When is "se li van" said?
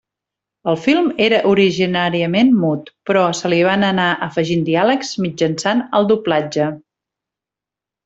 3.41-3.87